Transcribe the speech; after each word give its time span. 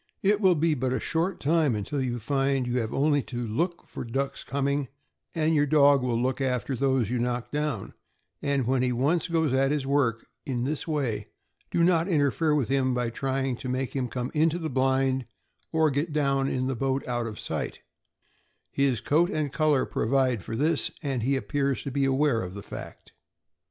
It 0.23 0.41
will 0.41 0.55
be 0.55 0.73
but 0.73 0.91
a 0.93 0.99
short 0.99 1.39
time 1.39 1.75
until 1.75 2.01
you 2.01 2.13
will 2.13 2.19
find 2.19 2.65
you 2.65 2.73
will 2.73 2.95
only 2.95 3.19
have 3.19 3.25
to 3.27 3.47
look 3.47 3.85
for 3.85 4.03
the 4.03 4.09
ducks 4.09 4.43
coming, 4.43 4.87
and 5.35 5.53
your 5.53 5.67
dog 5.67 6.01
will 6.01 6.19
look 6.19 6.41
after 6.41 6.75
those 6.75 7.11
you 7.11 7.19
knock 7.19 7.51
down; 7.51 7.93
and 8.41 8.65
when 8.65 8.81
he 8.81 8.91
once 8.91 9.27
goes 9.27 9.53
at 9.53 9.69
his 9.69 9.85
work 9.85 10.25
in 10.43 10.63
this 10.63 10.87
way, 10.87 11.27
do 11.69 11.83
not 11.83 12.07
interfere 12.07 12.55
with 12.55 12.67
him 12.67 12.95
by 12.95 13.11
trying 13.11 13.55
to 13.57 13.69
make 13.69 13.95
him 13.95 14.07
come 14.07 14.31
into 14.33 14.57
the 14.57 14.71
blind, 14.71 15.27
or 15.71 15.91
get 15.91 16.11
down 16.11 16.47
in 16.49 16.65
the 16.65 16.75
boat 16.75 17.07
out 17.07 17.27
of 17.27 17.39
sight; 17.39 17.81
his 18.71 19.01
coat 19.01 19.29
and 19.29 19.53
color 19.53 19.85
provide 19.85 20.43
for 20.43 20.55
this, 20.55 20.89
and 21.03 21.21
he 21.21 21.35
appears 21.35 21.83
to 21.83 21.91
be 21.91 22.05
aware 22.05 22.41
of 22.41 22.55
the 22.55 22.63
fact. 22.63 23.11